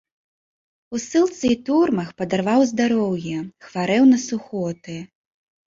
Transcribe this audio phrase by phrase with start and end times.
[0.95, 3.37] У ссылцы і турмах падарваў здароўе,
[3.69, 5.01] хварэў на сухоты.